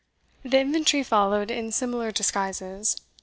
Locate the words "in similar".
1.51-2.11